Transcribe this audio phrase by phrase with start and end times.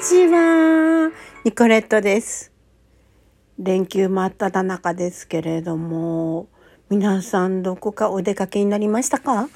[0.00, 1.12] ちは。
[1.44, 2.52] ニコレットです。
[3.58, 6.48] 連休真っ只中ですけれども、
[6.88, 9.50] 皆さんどこかお出かけになりましたか？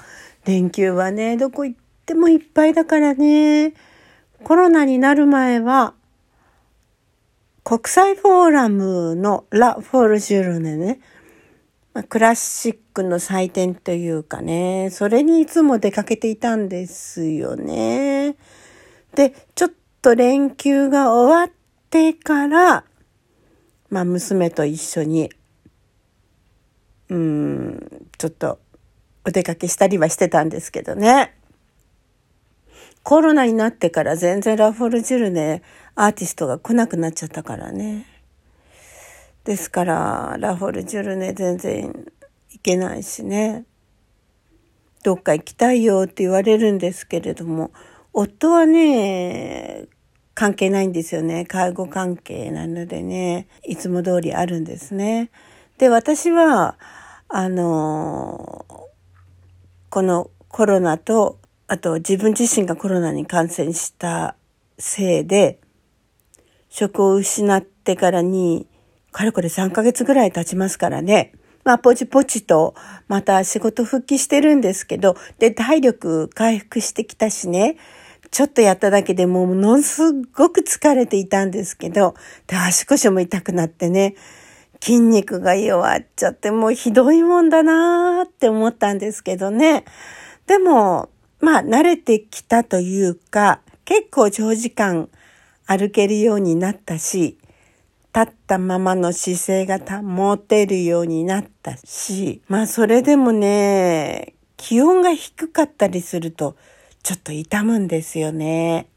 [0.45, 3.73] 連休はね、どこ行ってもいっぱいだからね。
[4.43, 5.95] コロナになる前は、
[7.63, 10.99] 国際フォーラムのラ・フォールジュールネね、
[12.07, 18.35] クラシックの祭典というかね、それにいつも出かけていたんですよね。
[19.15, 19.71] で、ちょっ
[20.05, 21.51] と連休が終わっ
[21.89, 22.83] てから、
[23.89, 25.31] まあ娘と一緒に、
[27.09, 28.59] うん、ちょっと
[29.25, 31.35] お出かけしたりはしてたんですけどね。
[33.01, 35.63] コロナになってから全然ラフォルジュルネ
[35.95, 38.05] アーティストが来なくなっちゃったからね。
[39.43, 42.11] ですから、ラフォルジュルネ全然
[42.51, 43.65] 行けないしね。
[45.03, 47.71] どっか行きたいよって言われるんですけれども、
[48.13, 49.87] 夫はね、
[50.35, 51.45] 関係ないんですよね。
[51.45, 55.31] 介護関係なのでね、いつも通りあるんですね。
[55.77, 56.77] で、私は、
[57.29, 58.65] あの、
[59.89, 64.35] このコロナと、あと自分自身がコロナに感染した
[64.77, 65.59] せいで、
[66.69, 68.67] 職を失ってからに、
[69.13, 71.31] かれこれ3ヶ月ぐらい経ちますからね。
[71.63, 72.75] まあ、ポチポチと、
[73.07, 77.77] また仕事復帰してるんですけど、で、体力回復してきたしね、
[78.35, 82.15] ちょっとやっただけでもうものすごく疲れていたんですけど、
[82.47, 84.15] で、足腰も痛くなってね、
[84.81, 89.85] 筋肉が弱っちゃってもうひどいもんだなーって思ったんですけどね。
[90.47, 91.07] でも、
[91.39, 95.07] まあ慣れてきたというか、結構長時間
[95.65, 97.37] 歩けるようになったし、
[98.13, 106.57] 立ったままの姿勢が保てるようになったし、まあそれでもね、気温が低かったりすると、
[107.05, 108.87] ちょっと痛むんですよね。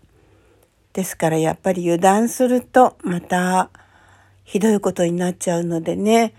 [0.94, 3.69] ですからやっぱり油断するとまた
[4.44, 6.32] ひどいことになっちゃうのでね、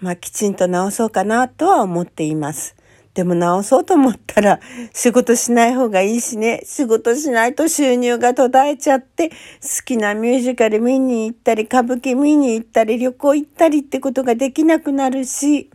[0.00, 2.74] まあきちんと治そうかなとは思っています。
[3.14, 4.58] でも治そうと思ったら
[4.92, 9.36] 仕事しない方がいいしね、仕事しないと収入が途絶えちゃって、好
[9.84, 15.70] きなミュージカル見に行ったり、歌舞伎見に行ったり、旅行行ったりってことができなくなるし、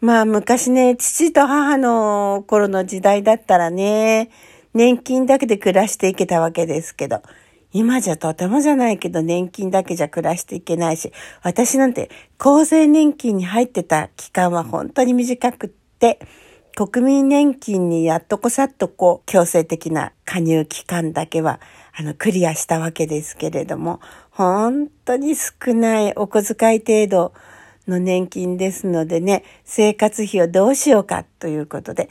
[0.00, 4.30] まあ昔ね、父と母の頃の時代だったらね、
[4.74, 7.22] 年金だけで暮らしていけたわけですけど、
[7.72, 11.12] 今じゃとてもじゃないけど年金だけじゃ暮らしていけないし、
[11.42, 16.20] 私なんて厚生年金に入ってた期間は本当に短くって、
[16.74, 21.60] 国民年金にやっとこさっとこう強制的な加入期間だけは
[21.94, 24.00] あのクリアしたわけですけれども、
[24.30, 27.34] 本当に少ないお小遣い程度
[27.86, 32.08] の年金ですのでね、生活費をどうしようかということで、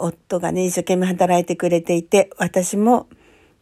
[0.00, 3.08] 夫がね、一生懸命働いてくれていて、私も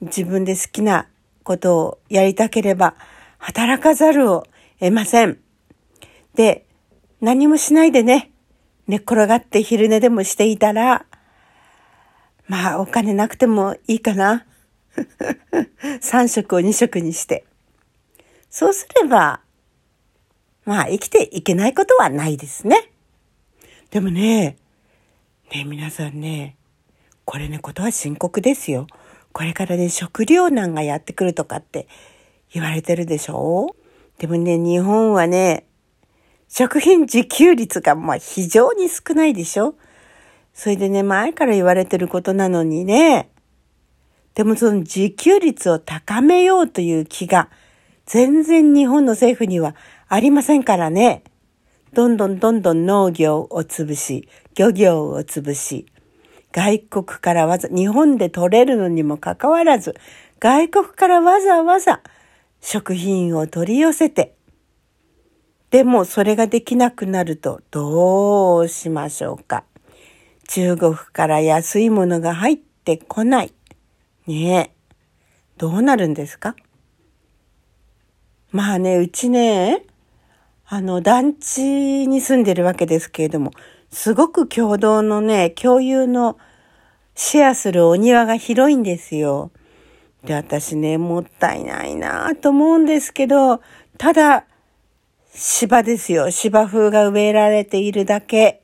[0.00, 1.08] 自分で好きな
[1.42, 2.94] ことをやりたければ、
[3.38, 4.44] 働かざるを
[4.80, 5.38] 得ません。
[6.34, 6.66] で、
[7.20, 8.30] 何もしないでね、
[8.86, 11.04] 寝っ転がって昼寝でもしていたら、
[12.46, 14.46] まあお金なくてもいいかな。
[16.00, 17.44] 3食を2食にして。
[18.50, 19.40] そうすれば、
[20.64, 22.90] まあ生きていけないことはないですね。
[23.90, 24.56] でもね、
[25.50, 26.56] ね皆さんね、
[27.24, 28.86] これね、ことは深刻ですよ。
[29.32, 31.88] これからね、食糧難がやってくるとかって
[32.52, 33.74] 言われてるでしょ？
[34.18, 35.66] でもね、日本はね、
[36.48, 39.74] 食品自給率がまあ非常に少ないでしょ？
[40.52, 43.30] それでね、前から言われてることなのにね、
[44.34, 47.48] でもその自給率を高めようという気が
[48.04, 49.74] 全然日本の政府には
[50.08, 51.22] ありませんからね。
[51.92, 55.86] どんどんどんどん農業を潰し、漁業を潰し、
[56.52, 59.94] 外国からわざ、日本で取れるのにもかかわらず、
[60.40, 62.00] 外国からわざわざ
[62.60, 64.34] 食品を取り寄せて、
[65.70, 69.64] でもそれができなくなるとどうしましょうか。
[70.48, 73.52] 中国から安いものが入ってこない。
[74.26, 74.74] ねえ。
[75.58, 76.56] どうなるんですか？
[78.50, 79.84] まあね、うちね、
[80.70, 83.52] あの、団地に住んでるわけですけれども、
[83.90, 86.36] すごく共同のね、共有の
[87.14, 89.50] シェアするお庭が広いんですよ。
[90.24, 93.62] で、私ね、もったいないなと思うんですけど、
[93.96, 94.44] ただ、
[95.32, 96.30] 芝ですよ。
[96.30, 98.62] 芝風が植えられているだけ。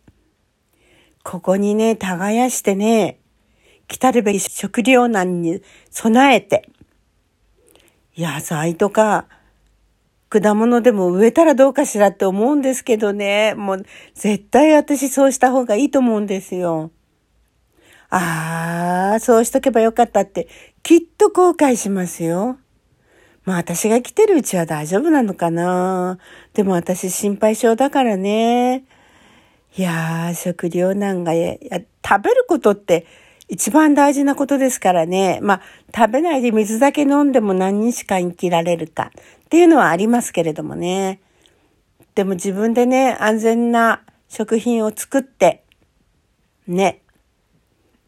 [1.22, 3.18] ここにね、耕してね、
[3.88, 6.68] 来たるべき食糧難に備えて、
[8.14, 9.26] 野菜とか、
[10.40, 13.54] 果物でも植えたらどうかしらって思うんですけどね。
[13.54, 16.90] もう絶対私そうした方がいいと思うんですよ。
[18.10, 20.48] ああ、そうしとけばよかったって
[20.82, 22.58] きっと後悔しますよ。
[23.44, 26.18] まあ私が来てるうちは大丈夫なのかな。
[26.54, 28.84] でも私心配性だからね。
[29.76, 31.56] いやー、食糧難がや、
[32.06, 33.06] 食べることって
[33.48, 35.38] 一番大事なことですからね。
[35.42, 35.62] まあ
[35.94, 41.20] 食べないで水だけ飲んでも何日間生きられるかっていうのはありますけれどもね。
[42.14, 45.64] でも自分でね、安全な食品を作って、
[46.66, 47.02] ね、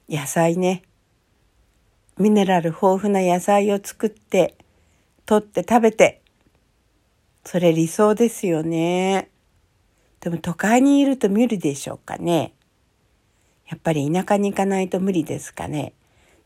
[0.09, 0.83] 野菜ね、
[2.17, 4.57] ミネラル豊富な野菜を作って、
[5.27, 6.23] 取って食べて、
[7.45, 9.29] それ理想ですよね。
[10.21, 12.55] でも都会にいると無理でしょうかね。
[13.69, 15.93] やっぱり田舎に行かないと無理ですかね。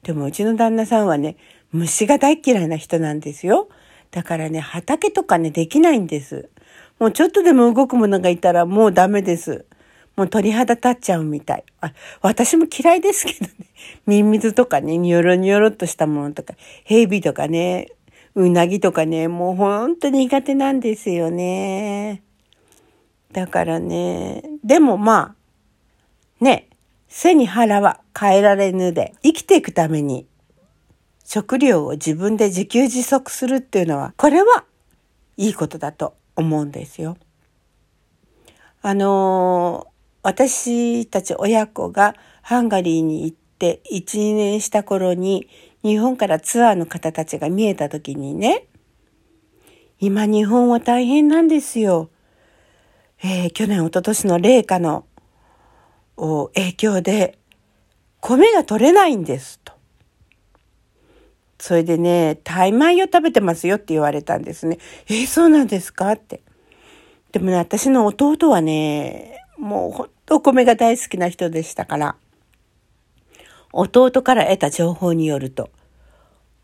[0.03, 1.37] でもうちの旦那さんはね、
[1.73, 3.69] 虫が大嫌いな人なんですよ。
[4.11, 6.49] だからね、畑とかね、できないんです。
[6.99, 9.67] もうちょっとでも動くものがいたらもうダメです。
[10.17, 11.65] もう鳥肌立っちゃうみたい。
[11.81, 13.53] あ私も嫌いですけどね。
[14.07, 17.89] ミミズとかね、ニョロニョロっとしたものとか、ヘビとかね、
[18.35, 22.23] うなぎとかね、もう本当に苦手なんですよね。
[23.33, 25.35] だからね、でもま
[26.41, 26.69] あ、ね、
[27.11, 30.27] 背に腹は変えられぬで、生きていくために
[31.25, 34.65] 食料を自分で自給自足するっていうのは、これは
[35.37, 37.17] いいことだと思うんですよ。
[38.83, 39.89] あの
[40.23, 45.49] 私たち親子がハンガリーに行って1、2年した頃に
[45.83, 48.67] 日本からツアーの方たちが見えた時にね、
[49.99, 52.09] 今日本は大変なんですよ。
[53.23, 55.05] えー、去年、一昨年の冷夏の
[56.55, 57.39] 影響で
[58.21, 59.73] 米が取れないんですと。
[61.59, 64.79] それでね、タイ米を食べてますよって言われたんですね。
[65.09, 66.41] えー、そうなんですかって。
[67.33, 72.17] でもね、私の弟はね、もうほんとお米が大好きな人でしたから。
[73.73, 75.71] 弟から得た情報によると、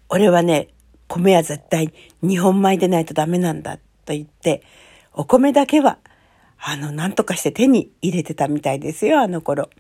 [0.08, 0.68] 俺はね、
[1.08, 1.92] 米は絶対
[2.22, 4.62] 日本米でないとダメなんだと言って、
[5.12, 5.98] お米だけは、
[6.58, 9.70] あの、なんとかして手に入れてたみたいですよ、あの頃。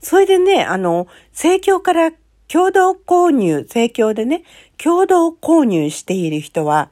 [0.00, 2.12] それでね、あの、生協から
[2.48, 4.42] 共同購入、生協でね、
[4.76, 6.90] 共同購入している人は、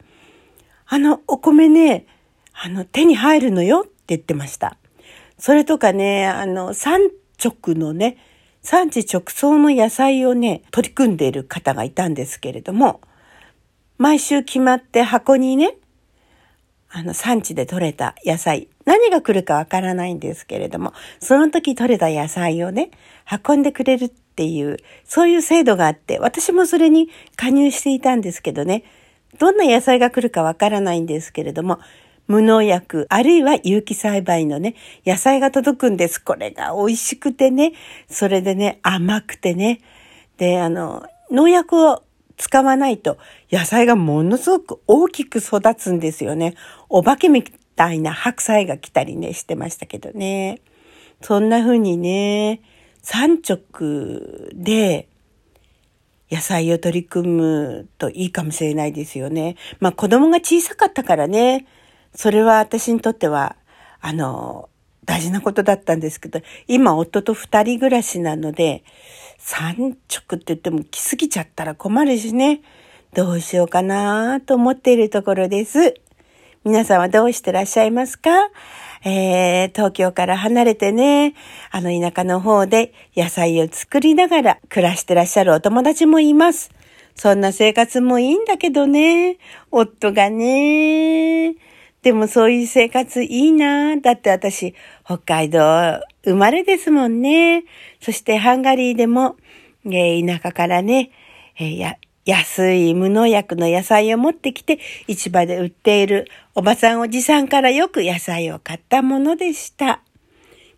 [0.86, 2.06] あの、お米ね、
[2.52, 4.76] あの、手に入るのよって言ってました。
[5.38, 7.10] それとかね、あの、産
[7.42, 8.16] 直のね、
[8.62, 13.00] 産地直送の野菜をね、取り組んでいる方がいたんですけれども、
[13.98, 15.76] 毎週決まって箱にね、
[16.90, 22.90] あの、産地で採れた野菜、何が来るかわからないんですけれども、その時採れた野菜をね、
[23.46, 28.84] 運んでくれるっていう、そういう制度があって、私もそれに加入していたんですけどね、
[29.38, 31.78] どんな野菜が来るかわからないんですけれども、
[32.28, 34.74] 無農薬、あるいは有機栽培のね、
[35.04, 36.18] 野菜が届くんです。
[36.18, 37.72] これが美味しくてね、
[38.08, 39.80] それでね、甘くてね。
[40.36, 42.02] で、あの、農薬を
[42.36, 43.18] 使わないと
[43.50, 46.54] 野菜がものすごく大きく育つんですよね。
[46.88, 47.44] お化けみ
[47.76, 50.60] たいな白菜が来たりね、してましたけどね。
[51.20, 52.60] そんな風にね、
[53.02, 53.58] 産直
[54.54, 55.08] で
[56.30, 59.56] 野菜を取り組むといいかもしれないですよね。
[59.80, 61.66] まあ子供が小さかったからね、
[62.14, 63.56] それは私にとっては、
[64.00, 64.68] あの、
[65.04, 68.84] 大事なことだったんですけど、今夫と二人暮らしなので、
[69.38, 72.62] 三直って言っても来すぎちゃったら困るしね、
[73.14, 75.94] どうしようかなと思っているところです。
[76.64, 78.30] 皆さんはどうしてらっしゃいますか？
[79.04, 81.34] えー、東京から離れてね、
[81.72, 86.70] あの田舎の方で野菜を作りながら暮らしてらっしゃるお友達もいます。
[87.16, 89.38] そんな生活もいいんだけどね、
[89.72, 91.56] 夫がね、
[92.02, 95.58] でもそういう生活いいなだって私、北海道
[96.24, 97.64] 生まれですもんね。
[98.00, 99.34] そしてハンガリーでも、
[99.84, 101.10] えー、田舎からね、
[101.58, 110.02] えー、や、安い無農薬の野菜を持ってきて市場で売っているおばさんおじさんからよく野菜を買ったものでした。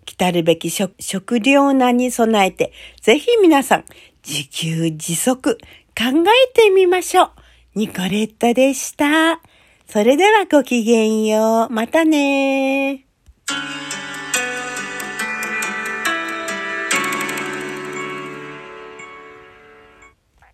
[0.06, 3.84] 来たるべき食食糧難に備えて、ぜひ皆さん
[4.26, 5.56] 自給自足
[5.96, 7.30] 考えてみましょう。
[7.74, 9.40] ニコレットでした。
[9.88, 11.72] それではごきげんよう。
[11.72, 13.04] またね